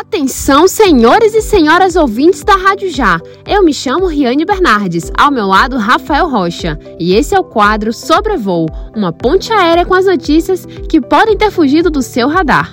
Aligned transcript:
Atenção, 0.00 0.66
senhores 0.66 1.34
e 1.34 1.42
senhoras 1.42 1.94
ouvintes 1.94 2.42
da 2.42 2.54
Rádio 2.54 2.88
Já. 2.88 3.20
Eu 3.46 3.62
me 3.62 3.74
chamo 3.74 4.06
Riane 4.06 4.46
Bernardes, 4.46 5.12
ao 5.14 5.30
meu 5.30 5.46
lado 5.46 5.76
Rafael 5.76 6.26
Rocha, 6.26 6.80
e 6.98 7.14
esse 7.14 7.34
é 7.34 7.38
o 7.38 7.44
quadro 7.44 7.92
Sobrevoo, 7.92 8.66
uma 8.96 9.12
ponte 9.12 9.52
aérea 9.52 9.84
com 9.84 9.92
as 9.94 10.06
notícias 10.06 10.64
que 10.88 11.02
podem 11.02 11.36
ter 11.36 11.50
fugido 11.50 11.90
do 11.90 12.00
seu 12.00 12.28
radar. 12.28 12.72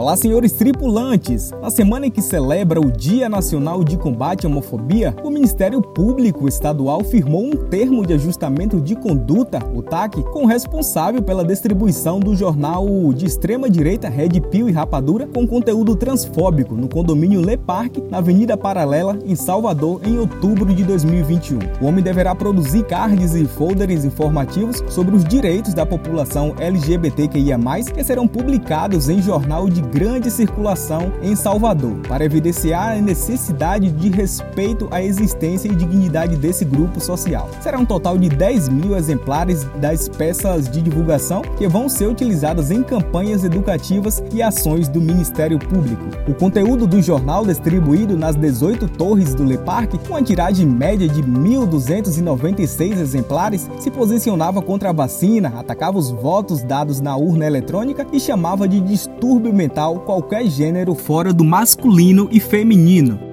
Olá, 0.00 0.16
senhores 0.16 0.52
tripulantes! 0.52 1.50
Na 1.60 1.68
semana 1.68 2.06
em 2.06 2.10
que 2.10 2.22
celebra 2.22 2.80
o 2.80 2.90
Dia 2.90 3.28
Nacional 3.28 3.84
de 3.84 3.98
Combate 3.98 4.46
à 4.46 4.48
Homofobia, 4.48 5.14
o 5.22 5.28
Ministério 5.28 5.82
Público 5.82 6.48
Estadual 6.48 7.04
firmou 7.04 7.44
um 7.44 7.54
termo 7.54 8.06
de 8.06 8.14
ajustamento 8.14 8.80
de 8.80 8.96
conduta, 8.96 9.58
o 9.74 9.82
TAC, 9.82 10.22
com 10.32 10.44
o 10.44 10.46
responsável 10.46 11.22
pela 11.22 11.44
distribuição 11.44 12.18
do 12.18 12.34
jornal 12.34 12.86
de 13.12 13.26
extrema-direita 13.26 14.08
Red 14.08 14.40
Pill 14.50 14.70
e 14.70 14.72
Rapadura 14.72 15.26
com 15.26 15.46
conteúdo 15.46 15.94
transfóbico 15.94 16.74
no 16.74 16.88
condomínio 16.88 17.42
Le 17.42 17.58
Parque, 17.58 18.02
na 18.10 18.18
Avenida 18.18 18.56
Paralela, 18.56 19.18
em 19.26 19.34
Salvador, 19.34 20.00
em 20.06 20.18
outubro 20.18 20.74
de 20.74 20.82
2021. 20.82 21.58
O 21.78 21.84
homem 21.84 22.02
deverá 22.02 22.34
produzir 22.34 22.86
cards 22.86 23.34
e 23.34 23.44
folders 23.44 24.06
informativos 24.06 24.82
sobre 24.88 25.14
os 25.14 25.26
direitos 25.26 25.74
da 25.74 25.84
população 25.84 26.54
LGBTQIA+, 26.58 27.58
que 27.94 28.02
serão 28.02 28.26
publicados 28.26 29.10
em 29.10 29.20
jornal 29.20 29.68
de 29.68 29.89
grande 29.92 30.30
circulação 30.30 31.12
em 31.22 31.34
Salvador, 31.34 31.96
para 32.08 32.24
evidenciar 32.24 32.96
a 32.96 33.00
necessidade 33.00 33.90
de 33.90 34.08
respeito 34.08 34.88
à 34.90 35.02
existência 35.02 35.68
e 35.68 35.74
dignidade 35.74 36.36
desse 36.36 36.64
grupo 36.64 37.00
social. 37.00 37.50
Será 37.60 37.78
um 37.78 37.84
total 37.84 38.16
de 38.16 38.28
10 38.28 38.68
mil 38.68 38.96
exemplares 38.96 39.64
das 39.76 40.08
peças 40.08 40.70
de 40.70 40.80
divulgação 40.80 41.42
que 41.58 41.66
vão 41.66 41.88
ser 41.88 42.06
utilizadas 42.06 42.70
em 42.70 42.82
campanhas 42.82 43.42
educativas 43.42 44.22
e 44.32 44.42
ações 44.42 44.88
do 44.88 45.00
Ministério 45.00 45.58
Público. 45.58 46.04
O 46.28 46.34
conteúdo 46.34 46.86
do 46.86 47.02
jornal 47.02 47.44
distribuído 47.44 48.16
nas 48.16 48.36
18 48.36 48.88
torres 48.88 49.34
do 49.34 49.44
Le 49.44 49.58
Parque, 49.58 49.98
com 49.98 50.14
a 50.14 50.22
tiragem 50.22 50.66
média 50.66 51.08
de 51.08 51.22
1.296 51.22 52.98
exemplares, 52.98 53.68
se 53.78 53.90
posicionava 53.90 54.62
contra 54.62 54.90
a 54.90 54.92
vacina, 54.92 55.52
atacava 55.56 55.98
os 55.98 56.10
votos 56.10 56.62
dados 56.62 57.00
na 57.00 57.16
urna 57.16 57.46
eletrônica 57.46 58.06
e 58.12 58.20
chamava 58.20 58.68
de 58.68 58.80
distúrbio 58.80 59.52
mental 59.52 59.79
qualquer 59.88 60.46
gênero 60.46 60.94
fora 60.94 61.32
do 61.32 61.44
masculino 61.44 62.28
e 62.30 62.38
feminino. 62.38 63.29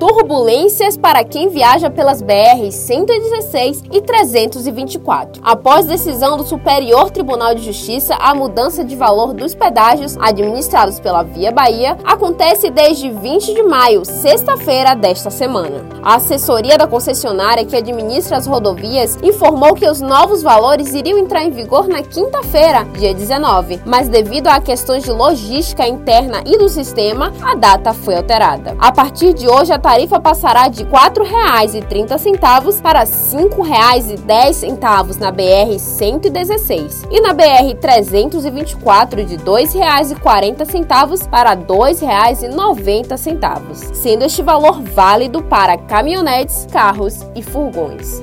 Turbulências 0.00 0.96
para 0.96 1.22
quem 1.22 1.50
viaja 1.50 1.90
pelas 1.90 2.22
BR 2.22 2.70
116 2.72 3.82
e 3.92 4.00
324. 4.00 5.42
Após 5.44 5.84
decisão 5.84 6.38
do 6.38 6.42
Superior 6.42 7.10
Tribunal 7.10 7.54
de 7.54 7.62
Justiça, 7.62 8.14
a 8.14 8.34
mudança 8.34 8.82
de 8.82 8.96
valor 8.96 9.34
dos 9.34 9.54
pedágios 9.54 10.16
administrados 10.18 10.98
pela 10.98 11.22
Via 11.22 11.52
Bahia 11.52 11.98
acontece 12.02 12.70
desde 12.70 13.10
20 13.10 13.52
de 13.52 13.62
maio, 13.62 14.02
sexta-feira 14.06 14.94
desta 14.94 15.28
semana. 15.28 15.84
A 16.02 16.14
assessoria 16.14 16.78
da 16.78 16.86
concessionária 16.86 17.66
que 17.66 17.76
administra 17.76 18.38
as 18.38 18.46
rodovias 18.46 19.18
informou 19.22 19.74
que 19.74 19.86
os 19.86 20.00
novos 20.00 20.42
valores 20.42 20.94
iriam 20.94 21.18
entrar 21.18 21.44
em 21.44 21.50
vigor 21.50 21.86
na 21.86 22.00
quinta-feira, 22.00 22.86
dia 22.98 23.12
19, 23.12 23.82
mas 23.84 24.08
devido 24.08 24.46
a 24.46 24.62
questões 24.62 25.04
de 25.04 25.10
logística 25.10 25.86
interna 25.86 26.42
e 26.46 26.56
do 26.56 26.70
sistema, 26.70 27.34
a 27.42 27.54
data 27.54 27.92
foi 27.92 28.16
alterada. 28.16 28.74
A 28.78 28.90
partir 28.90 29.34
de 29.34 29.46
hoje, 29.46 29.74
a 29.74 29.89
tarifa 29.90 30.20
passará 30.20 30.68
de 30.68 30.84
R$ 30.84 30.90
4,30 30.90 32.80
para 32.80 33.00
R$ 33.00 33.06
5,10 33.06 35.18
na 35.18 35.32
BR 35.32 35.80
116 35.80 37.02
e 37.10 37.20
na 37.20 37.32
BR 37.32 37.74
324 37.80 39.24
de 39.24 39.34
R$ 39.34 39.42
2,40 39.42 41.28
para 41.28 41.50
R$ 41.50 41.56
2,90, 41.56 43.74
sendo 43.92 44.24
este 44.24 44.42
valor 44.42 44.80
válido 44.80 45.42
para 45.42 45.76
caminhonetes, 45.76 46.68
carros 46.70 47.26
e 47.34 47.42
furgões. 47.42 48.22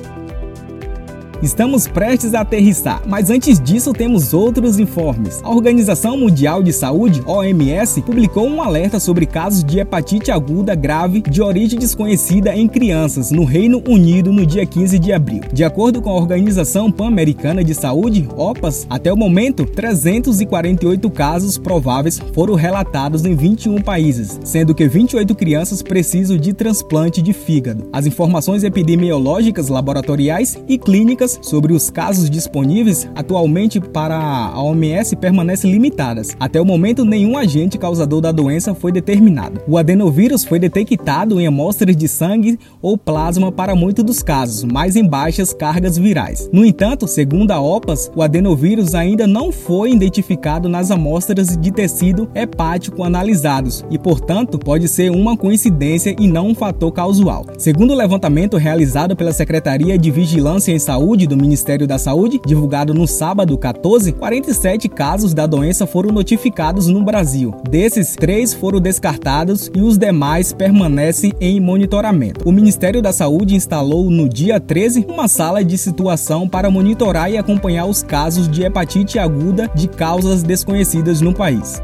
Estamos 1.40 1.86
prestes 1.86 2.34
a 2.34 2.40
aterrissar, 2.40 3.00
mas 3.06 3.30
antes 3.30 3.60
disso 3.60 3.92
temos 3.92 4.34
outros 4.34 4.80
informes. 4.80 5.40
A 5.44 5.50
Organização 5.50 6.16
Mundial 6.16 6.64
de 6.64 6.72
Saúde, 6.72 7.22
OMS, 7.24 8.02
publicou 8.02 8.48
um 8.48 8.60
alerta 8.60 8.98
sobre 8.98 9.24
casos 9.24 9.62
de 9.62 9.78
hepatite 9.78 10.32
aguda 10.32 10.74
grave 10.74 11.20
de 11.22 11.40
origem 11.40 11.78
desconhecida 11.78 12.56
em 12.56 12.66
crianças 12.66 13.30
no 13.30 13.44
Reino 13.44 13.80
Unido 13.86 14.32
no 14.32 14.44
dia 14.44 14.66
15 14.66 14.98
de 14.98 15.12
abril. 15.12 15.42
De 15.52 15.62
acordo 15.62 16.02
com 16.02 16.10
a 16.10 16.16
Organização 16.16 16.90
Pan-Americana 16.90 17.62
de 17.62 17.72
Saúde, 17.72 18.28
OPAS, 18.36 18.84
até 18.90 19.12
o 19.12 19.16
momento, 19.16 19.64
348 19.64 21.08
casos 21.08 21.56
prováveis 21.56 22.18
foram 22.32 22.54
relatados 22.54 23.24
em 23.24 23.36
21 23.36 23.80
países, 23.80 24.40
sendo 24.42 24.74
que 24.74 24.88
28 24.88 25.32
crianças 25.36 25.82
precisam 25.82 26.36
de 26.36 26.52
transplante 26.52 27.22
de 27.22 27.32
fígado. 27.32 27.88
As 27.92 28.06
informações 28.06 28.64
epidemiológicas, 28.64 29.68
laboratoriais 29.68 30.58
e 30.66 30.76
clínicas 30.76 31.27
sobre 31.42 31.72
os 31.72 31.90
casos 31.90 32.30
disponíveis 32.30 33.08
atualmente 33.14 33.80
para 33.80 34.16
a 34.16 34.62
OMS 34.62 35.16
permanecem 35.16 35.72
limitadas. 35.72 36.36
Até 36.38 36.60
o 36.60 36.64
momento, 36.64 37.04
nenhum 37.04 37.36
agente 37.36 37.76
causador 37.76 38.20
da 38.20 38.30
doença 38.30 38.74
foi 38.74 38.92
determinado. 38.92 39.60
O 39.66 39.76
adenovírus 39.76 40.44
foi 40.44 40.58
detectado 40.58 41.40
em 41.40 41.46
amostras 41.46 41.96
de 41.96 42.06
sangue 42.06 42.58
ou 42.80 42.96
plasma 42.96 43.50
para 43.50 43.74
muitos 43.74 44.04
dos 44.04 44.22
casos, 44.22 44.64
mas 44.64 44.96
em 44.96 45.04
baixas 45.04 45.52
cargas 45.52 45.98
virais. 45.98 46.48
No 46.52 46.64
entanto, 46.64 47.08
segundo 47.08 47.50
a 47.50 47.60
OPAS, 47.60 48.10
o 48.14 48.22
adenovírus 48.22 48.94
ainda 48.94 49.26
não 49.26 49.50
foi 49.50 49.90
identificado 49.90 50.68
nas 50.68 50.90
amostras 50.90 51.56
de 51.56 51.70
tecido 51.72 52.28
hepático 52.34 53.02
analisados 53.02 53.84
e, 53.90 53.98
portanto, 53.98 54.58
pode 54.58 54.88
ser 54.88 55.10
uma 55.10 55.36
coincidência 55.36 56.14
e 56.18 56.26
não 56.26 56.48
um 56.48 56.54
fator 56.54 56.92
causal. 56.92 57.44
Segundo 57.58 57.92
o 57.92 57.96
levantamento 57.96 58.56
realizado 58.56 59.16
pela 59.16 59.32
Secretaria 59.32 59.98
de 59.98 60.10
Vigilância 60.10 60.72
em 60.72 60.78
Saúde, 60.78 61.17
Saúde 61.18 61.34
do 61.34 61.36
Ministério 61.36 61.84
da 61.84 61.98
Saúde, 61.98 62.40
divulgado 62.46 62.94
no 62.94 63.04
sábado 63.04 63.58
14, 63.58 64.12
47 64.12 64.88
casos 64.88 65.34
da 65.34 65.46
doença 65.46 65.84
foram 65.84 66.12
notificados 66.12 66.86
no 66.86 67.02
Brasil. 67.02 67.52
Desses, 67.68 68.14
três 68.14 68.54
foram 68.54 68.80
descartados 68.80 69.68
e 69.74 69.80
os 69.80 69.98
demais 69.98 70.52
permanecem 70.52 71.32
em 71.40 71.58
monitoramento. 71.58 72.48
O 72.48 72.52
Ministério 72.52 73.02
da 73.02 73.12
Saúde 73.12 73.56
instalou 73.56 74.08
no 74.08 74.28
dia 74.28 74.60
13 74.60 75.06
uma 75.08 75.26
sala 75.26 75.64
de 75.64 75.76
situação 75.76 76.48
para 76.48 76.70
monitorar 76.70 77.28
e 77.32 77.36
acompanhar 77.36 77.86
os 77.86 78.00
casos 78.00 78.48
de 78.48 78.62
hepatite 78.62 79.18
aguda 79.18 79.68
de 79.74 79.88
causas 79.88 80.44
desconhecidas 80.44 81.20
no 81.20 81.34
país. 81.34 81.82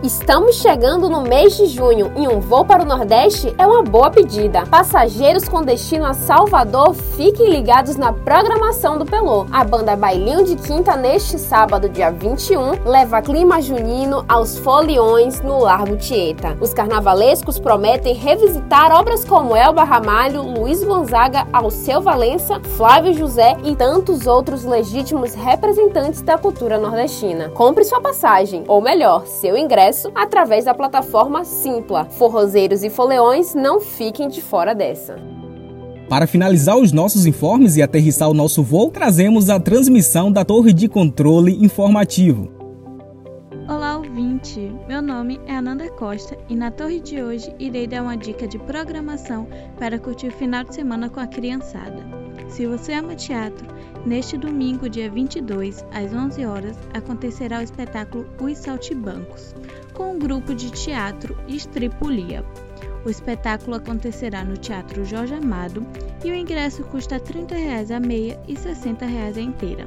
Estamos 0.00 0.54
chegando 0.54 1.08
no 1.08 1.22
mês 1.22 1.56
de 1.56 1.66
junho 1.66 2.12
e 2.16 2.28
um 2.28 2.38
voo 2.38 2.64
para 2.64 2.84
o 2.84 2.86
Nordeste 2.86 3.52
é 3.58 3.66
uma 3.66 3.82
boa 3.82 4.08
pedida. 4.08 4.64
Passageiros 4.64 5.48
com 5.48 5.60
destino 5.60 6.06
a 6.06 6.14
Salvador, 6.14 6.94
fiquem 6.94 7.50
ligados 7.50 7.96
na 7.96 8.12
programação 8.12 8.96
do 8.96 9.04
Pelô. 9.04 9.46
A 9.50 9.64
banda 9.64 9.96
Bailinho 9.96 10.44
de 10.44 10.54
Quinta, 10.54 10.94
neste 10.94 11.36
sábado, 11.36 11.88
dia 11.88 12.12
21, 12.12 12.88
leva 12.88 13.20
clima 13.20 13.60
junino 13.60 14.24
aos 14.28 14.56
foliões 14.56 15.40
no 15.40 15.58
Largo 15.58 15.96
Tieta. 15.96 16.56
Os 16.60 16.72
carnavalescos 16.72 17.58
prometem 17.58 18.14
revisitar 18.14 18.92
obras 18.92 19.24
como 19.24 19.56
Elba 19.56 19.82
Ramalho, 19.82 20.42
Luiz 20.42 20.82
Gonzaga, 20.84 21.48
Alceu 21.52 22.00
Valença, 22.00 22.60
Flávio 22.76 23.12
José 23.14 23.56
e 23.64 23.74
tantos 23.74 24.28
outros 24.28 24.64
legítimos 24.64 25.34
representantes 25.34 26.22
da 26.22 26.38
cultura 26.38 26.78
nordestina. 26.78 27.48
Compre 27.48 27.82
sua 27.82 28.00
passagem, 28.00 28.62
ou 28.68 28.80
melhor, 28.80 29.26
seu 29.26 29.56
ingresso 29.56 29.87
acesso 29.88 30.12
através 30.14 30.64
da 30.66 30.74
plataforma 30.74 31.44
Simpla. 31.44 32.04
Forrozeiros 32.04 32.84
e 32.84 32.90
foleões 32.90 33.54
não 33.54 33.80
fiquem 33.80 34.28
de 34.28 34.40
fora 34.42 34.74
dessa. 34.74 35.16
Para 36.08 36.26
finalizar 36.26 36.76
os 36.76 36.92
nossos 36.92 37.26
informes 37.26 37.76
e 37.76 37.82
aterrissar 37.82 38.30
o 38.30 38.34
nosso 38.34 38.62
voo, 38.62 38.90
trazemos 38.90 39.50
a 39.50 39.60
transmissão 39.60 40.32
da 40.32 40.44
Torre 40.44 40.72
de 40.72 40.88
Controle 40.88 41.52
Informativo. 41.62 42.50
Olá, 43.68 43.98
ouvinte! 43.98 44.72
Meu 44.88 45.02
nome 45.02 45.38
é 45.46 45.54
Ananda 45.54 45.90
Costa 45.90 46.36
e 46.48 46.56
na 46.56 46.70
torre 46.70 47.00
de 47.00 47.22
hoje 47.22 47.54
irei 47.58 47.86
dar 47.86 48.02
uma 48.02 48.16
dica 48.16 48.48
de 48.48 48.58
programação 48.58 49.46
para 49.78 49.98
curtir 49.98 50.28
o 50.28 50.32
final 50.32 50.64
de 50.64 50.74
semana 50.74 51.10
com 51.10 51.20
a 51.20 51.26
criançada. 51.26 52.17
Se 52.48 52.66
você 52.66 52.94
ama 52.94 53.14
teatro, 53.14 53.66
neste 54.04 54.36
domingo, 54.36 54.88
dia 54.88 55.10
22, 55.10 55.84
às 55.92 56.12
11 56.12 56.44
horas, 56.44 56.76
acontecerá 56.94 57.58
o 57.58 57.62
espetáculo 57.62 58.26
Os 58.40 58.58
Saltibancos, 58.58 59.54
com 59.92 60.16
o 60.16 60.18
grupo 60.18 60.54
de 60.54 60.70
teatro 60.70 61.36
Estripulia. 61.46 62.44
O 63.04 63.10
espetáculo 63.10 63.76
acontecerá 63.76 64.44
no 64.44 64.56
Teatro 64.56 65.04
Jorge 65.04 65.34
Amado 65.34 65.86
e 66.24 66.30
o 66.30 66.34
ingresso 66.34 66.82
custa 66.84 67.16
R$ 67.16 67.20
30 67.20 67.54
a 67.94 68.00
meia 68.00 68.40
e 68.48 68.54
R$ 68.54 68.60
60 68.60 69.04
a 69.04 69.40
inteira. 69.40 69.84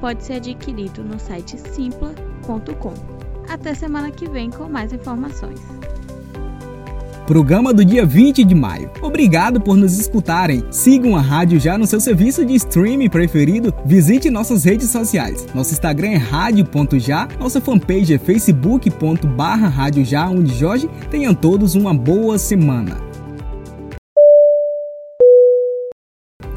Pode 0.00 0.24
ser 0.24 0.34
adquirido 0.34 1.04
no 1.04 1.18
site 1.20 1.56
simpla.com. 1.58 2.94
Até 3.48 3.74
semana 3.74 4.10
que 4.10 4.28
vem 4.28 4.50
com 4.50 4.68
mais 4.68 4.92
informações. 4.92 5.60
Programa 7.26 7.72
do 7.72 7.84
dia 7.84 8.04
20 8.04 8.44
de 8.44 8.54
maio. 8.54 8.90
Obrigado 9.00 9.60
por 9.60 9.76
nos 9.76 9.98
escutarem. 9.98 10.64
Sigam 10.70 11.16
a 11.16 11.20
rádio 11.20 11.60
já 11.60 11.78
no 11.78 11.86
seu 11.86 12.00
serviço 12.00 12.44
de 12.44 12.54
streaming 12.54 13.08
preferido. 13.08 13.74
Visite 13.84 14.30
nossas 14.30 14.64
redes 14.64 14.90
sociais. 14.90 15.46
Nosso 15.54 15.72
Instagram 15.72 16.10
é 16.10 16.16
rádio.já, 16.16 17.28
nossa 17.38 17.60
fanpage 17.60 18.14
é 18.14 18.18
facebook.barra 18.18 19.72
onde 20.30 20.54
Jorge. 20.54 20.88
Tenham 21.10 21.34
todos 21.34 21.74
uma 21.74 21.94
boa 21.94 22.38
semana. 22.38 23.11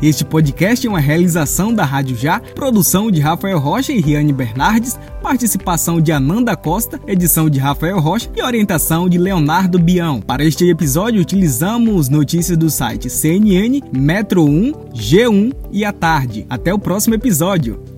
Este 0.05 0.23
podcast 0.23 0.85
é 0.85 0.89
uma 0.89 0.99
realização 0.99 1.73
da 1.73 1.83
Rádio 1.83 2.15
Já, 2.15 2.39
produção 2.39 3.09
de 3.09 3.19
Rafael 3.19 3.57
Rocha 3.57 3.91
e 3.91 3.99
Riane 3.99 4.31
Bernardes, 4.31 4.99
participação 5.19 5.99
de 5.99 6.11
Ananda 6.11 6.55
Costa, 6.55 7.01
edição 7.07 7.49
de 7.49 7.57
Rafael 7.57 7.99
Rocha 7.99 8.29
e 8.35 8.43
orientação 8.43 9.09
de 9.09 9.17
Leonardo 9.17 9.79
Bião. 9.79 10.21
Para 10.21 10.45
este 10.45 10.69
episódio, 10.69 11.19
utilizamos 11.19 12.07
notícias 12.07 12.55
do 12.55 12.69
site 12.69 13.09
CNN, 13.09 13.81
Metro 13.91 14.45
1, 14.45 14.73
G1 14.93 15.51
e 15.71 15.83
A 15.83 15.91
Tarde. 15.91 16.45
Até 16.51 16.71
o 16.71 16.77
próximo 16.77 17.15
episódio. 17.15 17.83